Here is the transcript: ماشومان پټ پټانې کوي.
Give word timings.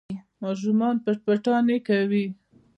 ماشومان 0.41 0.95
پټ 1.03 1.17
پټانې 1.25 1.77
کوي. 1.87 2.25